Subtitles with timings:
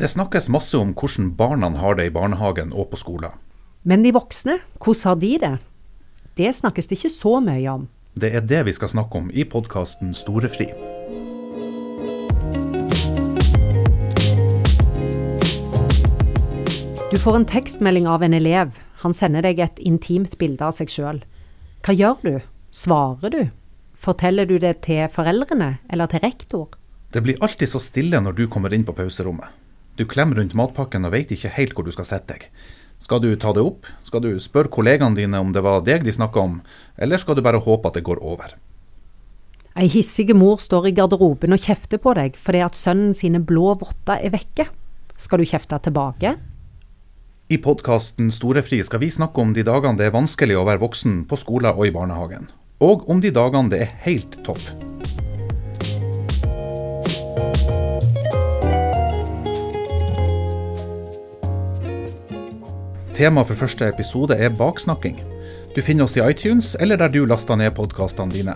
[0.00, 3.34] Det snakkes masse om hvordan barna har det i barnehagen og på skolen.
[3.84, 5.50] Men de voksne, hvordan har de det?
[6.40, 7.84] Det snakkes det ikke så mye om.
[8.16, 10.70] Det er det vi skal snakke om i podkasten Storefri.
[17.12, 18.72] Du får en tekstmelding av en elev.
[19.04, 21.20] Han sender deg et intimt bilde av seg sjøl.
[21.84, 22.34] Hva gjør du?
[22.72, 23.42] Svarer du?
[23.92, 26.70] Forteller du det til foreldrene eller til rektor?
[27.12, 29.68] Det blir alltid så stille når du kommer inn på pauserommet.
[29.98, 32.48] Du klemmer rundt matpakken og veit ikke helt hvor du skal sette deg.
[33.00, 33.88] Skal du ta det opp?
[34.04, 36.58] Skal du spørre kollegaene dine om det var deg de snakka om,
[37.00, 38.52] eller skal du bare håpe at det går over?
[39.80, 43.72] Ei hissige mor står i garderoben og kjefter på deg fordi at sønnen sine blå
[43.80, 44.68] votter er vekke.
[45.16, 46.34] Skal du kjefte tilbake?
[47.50, 51.24] I podkasten Storefri skal vi snakke om de dagene det er vanskelig å være voksen
[51.30, 52.50] på skolen og i barnehagen.
[52.84, 54.64] Og om de dagene det er helt topp.
[63.20, 65.18] Tema for første episode er baksnakking.
[65.76, 68.54] Du finner oss i iTunes eller der du laster ned podkastene dine.